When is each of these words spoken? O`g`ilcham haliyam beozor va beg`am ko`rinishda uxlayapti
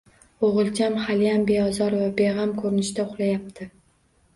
O`g`ilcham 0.47 0.97
haliyam 1.03 1.45
beozor 1.51 1.99
va 2.01 2.11
beg`am 2.25 2.59
ko`rinishda 2.65 3.09
uxlayapti 3.11 3.75